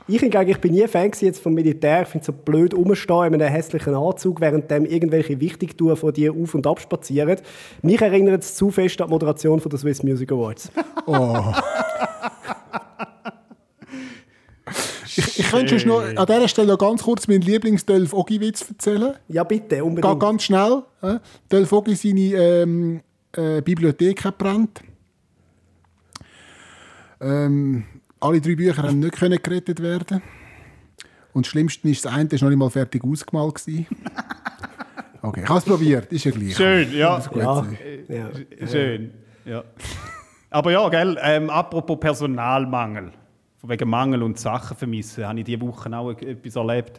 [0.08, 2.02] Ich hingegen, ich bin nie Fan jetzt vom Militär.
[2.02, 6.12] Ich finde es so blöd rumstehen in einem hässlichen Anzug, während dem irgendwelche Wichtigtouren von
[6.12, 7.38] dir auf und ab spazieren.
[7.84, 10.72] Mich erinnert es zu fest an die Moderation von der Swiss Music Awards.
[11.06, 11.14] Ich,
[15.42, 19.16] ich könnte schon noch an dieser Stelle noch ganz kurz meinen Lieblings-Dolph Ogi-Witz erzählen.
[19.28, 20.20] Ja, bitte, Ga, unbedingt.
[20.20, 20.84] ganz schnell.
[21.02, 21.20] Äh.
[21.50, 23.02] Dolph Ogi seine ähm,
[23.36, 24.82] äh, Bibliothek hat brennt.
[27.20, 27.84] Ähm,
[28.20, 30.22] alle drei Bücher haben nicht können gerettet werden.
[31.34, 33.56] Und das Schlimmste ist, das eine war noch nicht mal fertig ausgemalt.
[33.56, 33.88] gewesen.
[35.24, 36.56] Okay, ich habe es probiert, ist ja gleich.
[36.56, 37.22] Schön, ja.
[37.36, 37.78] Ja, sein.
[38.08, 38.68] ja.
[38.68, 39.14] Schön.
[39.46, 39.64] Ja.
[40.50, 43.12] Aber ja, gell, ähm, apropos Personalmangel.
[43.62, 46.98] Von wegen Mangel und Sachen vermissen, habe ich diese Woche auch etwas erlebt.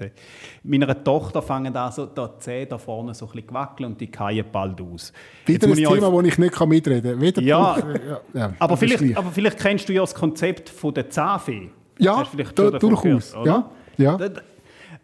[0.63, 4.09] Meiner Tochter fangen da so die Zähne da vorne so ein bisschen wackeln und die
[4.17, 5.13] fallen bald aus.
[5.45, 7.21] Wieder ein ich euch- Thema, wo ich nicht mitreden kann.
[7.21, 11.11] Weder Ja, ja, ja, aber, vielleicht, aber vielleicht kennst du ja das Konzept von der
[11.11, 11.69] Zahnfee.
[11.99, 14.17] Ja, da- durchaus, gehört, ja, ja.
[14.17, 14.41] Da-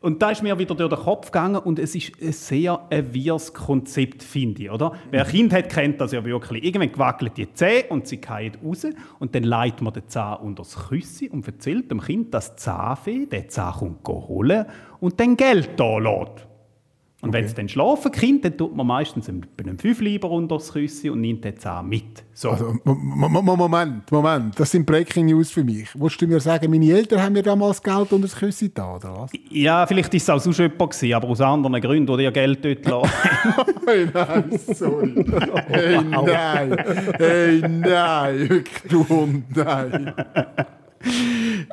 [0.01, 3.13] Und da ist mir wieder durch den Kopf gegangen und es ist ein sehr ein
[3.13, 4.71] wirres Konzept, finde ich.
[4.71, 4.93] Oder?
[5.11, 6.63] Wer ein Kind hat, kennt das ja wirklich.
[6.63, 8.87] Irgendwann gewackelt die Zähne und sie fallen raus
[9.19, 12.63] und dann leitet man den Zahn unter das Küssi und erzählt dem Kind, dass die
[12.63, 14.67] Zahnfee den Zahn holen
[15.01, 16.47] und dann Geld da lässt.
[17.21, 19.45] Und wenn es dann schlafen Kind, dann tut man meistens einen,
[19.77, 22.23] Fünfleiber unter das Küssi und nimmt den Zahn mit.
[22.33, 22.51] So.
[22.51, 25.89] Also, Mo- Mo- Mo- Moment, Moment, das sind Breaking News für mich.
[25.99, 29.19] Wolltest du mir sagen, meine Eltern haben mir damals Geld unter das Küssi da, oder
[29.19, 29.31] was?
[29.51, 32.65] Ja, vielleicht war es auch sonst jemand, gewesen, aber aus anderen Gründen, die ihr Geld
[32.65, 33.11] dort lassen.
[33.89, 35.25] Hey, nein, sorry.
[35.69, 36.77] Hey, nein.
[37.17, 38.65] Hey, nein.
[38.89, 40.13] Du Hund, nein.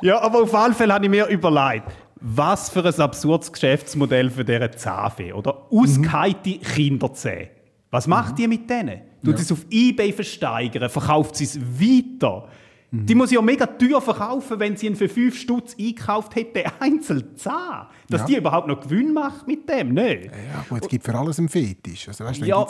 [0.02, 1.84] ja, aber auf alle Fälle habe ich mir überlegt,
[2.28, 5.66] was für ein absurdes Geschäftsmodell für diese Zahnfee, oder?
[5.70, 7.50] Ausgeheite Kinderzähne.
[7.90, 9.00] Was macht die mit denen?
[9.24, 10.90] Tut sie es auf Ebay versteigern?
[10.90, 12.48] Verkauft sie es weiter?
[12.90, 17.36] Die muss ja mega teuer verkaufen, wenn sie ihn für 5 Stutz eingekauft hätte, einzeln
[17.36, 17.86] Zahn.
[18.08, 18.26] Dass Ja.
[18.26, 20.26] die überhaupt noch Gewinn macht mit dem, nicht?
[20.26, 22.08] Ja, gut, es gibt für alles einen Fetisch.
[22.08, 22.66] Also, weißt, Ja,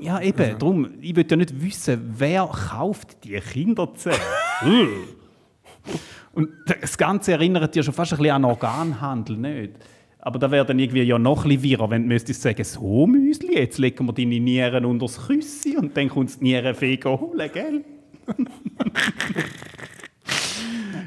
[0.00, 0.58] ja, eben.
[0.58, 4.16] Darum, ich will ja nicht wissen, wer kauft die Kinderzähne.
[6.32, 9.72] Und das Ganze erinnert ja schon fast ein bisschen an Organhandel, nicht?
[10.20, 13.06] Aber da wäre dann irgendwie ja noch ein bisschen wirrer, wenn du müsstest sagen, so
[13.06, 17.50] Müsli, jetzt legen wir deine Nieren unter das Küssi und dann kommt die Nierenfee holen,
[17.52, 17.84] gell?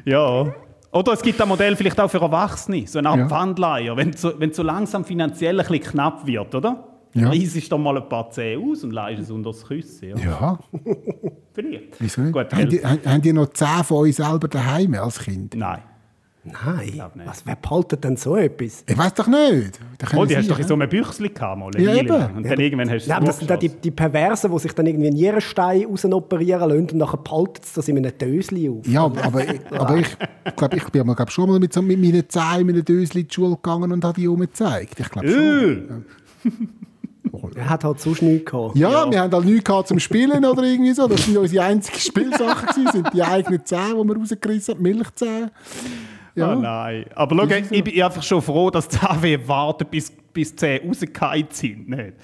[0.04, 0.54] ja.
[0.90, 3.28] Oder es gibt ein Modell vielleicht auch für Erwachsene, so eine Art Ja.
[3.28, 6.91] Pfandleiher, wenn es so, so langsam finanziell ein bisschen knapp wird, oder?
[7.14, 7.22] Ja.
[7.22, 7.28] Ja.
[7.28, 10.06] Reisest du mal ein paar Zähne aus und leihst es unter das Küssi.
[10.08, 10.16] Ja.
[10.16, 10.58] Ja,
[11.54, 12.00] Vielleicht.
[12.00, 12.32] wieso nicht?
[12.32, 12.84] Gut, haben, die, gell?
[12.88, 15.54] haben, haben die noch 10 von euch selber daheim als Kind?
[15.54, 15.80] Nein.
[16.44, 18.82] Nein, was, wer behaltet denn so etwas?
[18.88, 19.78] Ich weiß doch nicht.
[20.16, 22.10] Oh, die hast du doch in so einem Büchsli gehabt, mal, Ja, eben.
[22.36, 24.72] Und dann irgendwann hast du Ja, aber das sind dann die, die Perversen, die sich
[24.72, 28.84] dann irgendwie Nierenstein rausoperieren lassen und nachher behalten sie das in einem Dösli auf.
[28.88, 32.00] Ja, aber, ich- aber ich glaube, ich bin mal, glaub, schon mal mit, so, mit
[32.00, 34.98] meinen Zehen in meinen Dösli in die Schule gegangen und habe die umgezeigt.
[34.98, 36.04] Ich glaube schon.
[37.54, 38.76] Er hat halt sonst nichts gehabt.
[38.76, 41.06] Ja, wir haben halt nichts gehabt zum Spielen oder irgendwie so.
[41.06, 45.50] Das sind unsere einzigen Spielsachen gewesen, sind die eigenen Zähne, die wir rausgerissen haben, Milchzähne.
[46.34, 46.52] Ja.
[46.52, 47.06] Oh nein.
[47.14, 50.88] Aber schau, ich bin einfach schon froh, dass die HW warten, bis, bis die Zähne
[50.88, 51.88] rausgefallen sind.
[51.88, 52.14] Nicht?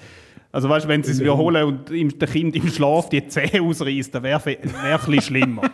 [0.51, 3.61] Also weißt du, wenn sie es wiederholen und ihm, der Kind im Schlaf die Zähne
[3.61, 5.61] ausreißt, dann wäre es wär ein bisschen schlimmer.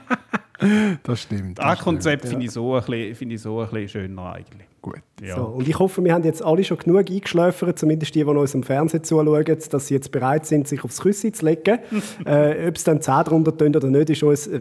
[1.03, 1.59] Das stimmt.
[1.59, 4.67] Das Konzept finde ich, so finde ich so ein bisschen schöner eigentlich.
[4.81, 5.01] Gut.
[5.21, 5.37] Ja.
[5.37, 8.53] So, und ich hoffe, wir haben jetzt alle schon genug eingeschläfert, zumindest die, die uns
[8.53, 11.79] im Fernsehen zuschauen, dass sie jetzt bereit sind, sich aufs Küssi zu legen.
[12.25, 14.59] äh, Ob es dann 10 drunter tun oder nicht, ist uns äh,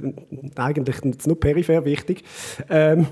[0.54, 2.22] eigentlich jetzt nur peripher wichtig.
[2.70, 3.06] Ähm,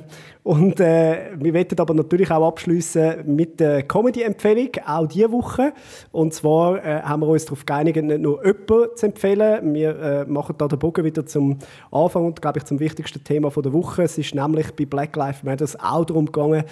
[0.45, 5.73] und äh, wir werden aber natürlich auch abschließen mit der Comedy-Empfehlung, auch diese Woche.
[6.11, 9.73] Und zwar äh, haben wir uns darauf geeinigt, nicht nur jemanden zu empfehlen.
[9.73, 11.59] Wir äh, machen da den Bogen wieder zum
[11.93, 14.03] Anfang und, glaube ich, zum wichtigsten Thema der Woche.
[14.03, 16.65] Es ist nämlich bei Black Lives Matter auch darum gegangen,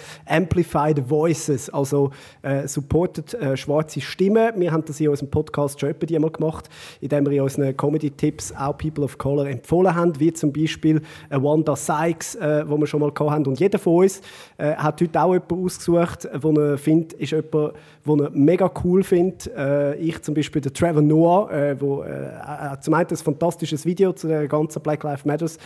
[0.61, 4.51] Amplified Voices, also äh, supported äh, schwarze Stimmen.
[4.57, 6.69] Wir haben das in unserem Podcast schon etwa einmal gemacht,
[6.99, 11.37] indem wir in unseren Comedy-Tipps auch People of Color empfohlen haben, wie zum Beispiel äh,
[11.37, 13.45] Wanda Sykes, äh, wo wir schon mal gehabt haben.
[13.47, 14.21] Und jeder von uns
[14.57, 17.73] äh, hat heute auch jemanden ausgesucht, wo er findet, ist jemand,
[18.05, 19.47] den er mega cool findet.
[19.55, 23.85] Äh, ich zum Beispiel der Trevor Noah, äh, wo äh, äh, zum einen ein fantastisches
[23.85, 25.57] Video zu der ganzen Black Lives Matters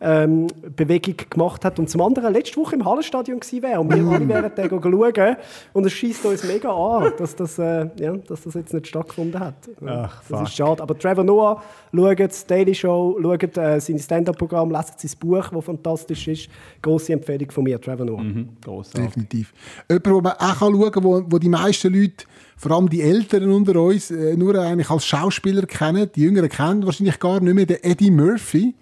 [0.00, 4.04] ähm, Bewegung gemacht hat und zum anderen letzte Woche im Hallenstadion gewesen wäre und wir
[4.04, 5.36] alle wären da schauen
[5.72, 9.40] und es schießt uns mega an, dass das, äh, ja, dass das jetzt nicht stattgefunden
[9.40, 9.54] hat.
[9.86, 10.48] Ach, das fuck.
[10.48, 10.82] ist schade.
[10.82, 11.62] Aber Trevor Noah,
[11.94, 16.48] schaut Daily Show, schaut äh, sein Stand-Up-Programm, lest sein Buch, das fantastisch ist.
[16.82, 18.24] Grosse Empfehlung von mir, Trevor Noah.
[18.62, 19.06] Grossartig.
[19.06, 19.52] Definitiv.
[19.88, 22.24] Jemand, wo man auch schauen kann, wo, wo die meisten Leute,
[22.56, 26.10] vor allem die Älteren unter uns, äh, nur eigentlich als Schauspieler kennen.
[26.14, 28.74] Die Jüngeren kennen wahrscheinlich gar nicht mehr den Eddie Murphy.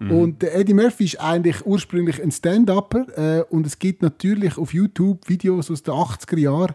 [0.00, 4.72] Und der Eddie Murphy ist eigentlich ursprünglich ein Stand-Upper äh, und es gibt natürlich auf
[4.72, 6.74] YouTube Videos aus den 80er Jahren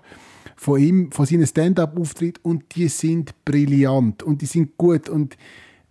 [0.55, 5.37] von ihm, von seinen Stand-Up-Auftritten und die sind brillant und die sind gut und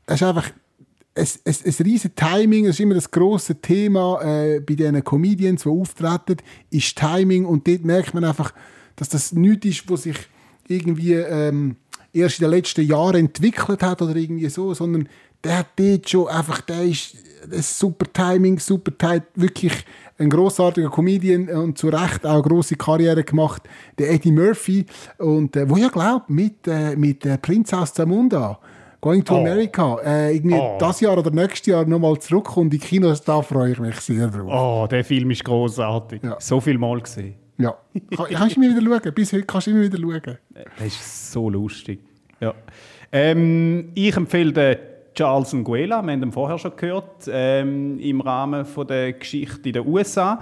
[0.06, 0.50] es ist einfach
[1.14, 5.64] es, es, ein riesen Timing, das ist immer das grosse Thema äh, bei diesen Comedians,
[5.64, 6.36] die auftreten,
[6.70, 8.54] ist Timing und dort merkt man einfach,
[8.96, 10.16] dass das nichts ist, was sich
[10.68, 11.76] irgendwie ähm,
[12.12, 15.08] erst in den letzten Jahren entwickelt hat oder irgendwie so, sondern
[15.44, 17.16] der hat dort schon einfach, der ist
[17.50, 19.72] ein super Timing, super tight, wirklich
[20.18, 23.62] ein großartiger Comedian und zu Recht auch eine grosse Karriere gemacht,
[23.98, 24.86] der Eddie Murphy
[25.18, 28.58] und äh, wo ja glaubt mit äh, mit äh, Prinz aus Zamunda
[29.00, 29.38] Going to Oh.
[29.38, 30.76] America äh, irgendwie Oh.
[30.78, 34.28] das Jahr oder nächstes Jahr nochmal zurückkommt in die Kinos, da freue ich mich sehr
[34.28, 34.48] drauf.
[34.48, 36.22] Oh, der Film ist großartig.
[36.22, 36.36] Ja.
[36.38, 37.34] So viel Mal gesehen.
[37.58, 37.76] Ja,
[38.16, 40.38] Kann- kannst du immer wieder schauen, bis heute kannst du immer wieder schauen.
[40.78, 41.98] Das ist so lustig.
[42.38, 42.54] Ja.
[43.10, 44.76] Ähm, ich empfehle den
[45.14, 49.72] Charles Nguela, wir haben ihn vorher schon gehört, ähm, im Rahmen von der Geschichte in
[49.74, 50.40] den USA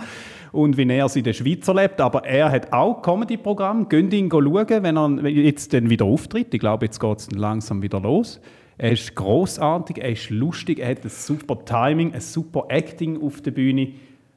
[0.53, 2.01] und wie er es in der Schweiz erlebt.
[2.01, 3.89] Aber er hat auch Comedy-Programm.
[3.89, 6.55] Gönnt ihn schauen, wenn er jetzt dann wieder auftritt.
[6.55, 8.41] Ich glaube, jetzt geht es langsam wieder los.
[8.79, 13.43] Er ist großartig, er ist lustig, er hat ein super Timing, ein super Acting auf
[13.43, 13.93] der Bühne.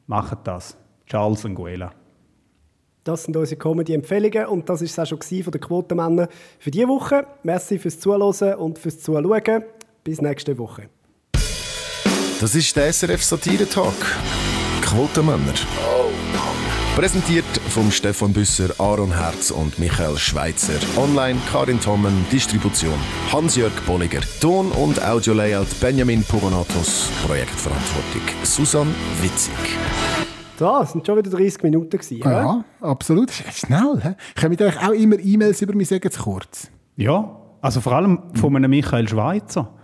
[0.08, 0.76] Macht das.
[1.06, 1.94] Charles Nguela.
[3.04, 6.88] Das sind unsere Comedy-Empfehlungen und das war es auch schon von den Quotenmännern für diese
[6.88, 7.26] Woche.
[7.44, 9.64] Merci fürs Zuhören und fürs Zuschauen.
[10.04, 10.90] Bis nächste Woche.
[12.42, 13.94] Das ist der SRF Satire Talk.
[14.82, 15.54] Quotenmänner.
[16.94, 20.74] Präsentiert vom Stefan Büsser, Aaron Herz und Michael Schweitzer.
[20.98, 23.00] Online Karin Tommen, Distribution
[23.32, 24.20] Hans-Jörg Bolliger.
[24.42, 27.10] Ton- und Audio-Layout Benjamin Pogonatos.
[27.26, 29.54] Projektverantwortung Susan Witzig.
[30.60, 32.20] So, es sind schon wieder 30 Minuten gewesen.
[32.20, 33.30] Ja, absolut.
[33.30, 34.02] Das ist Schnell.
[34.04, 34.42] He?
[34.42, 36.70] Kommen euch auch immer E-Mails über mich, sagen es kurz.
[36.98, 39.74] Ja, also vor allem von einem Michael Schweizer.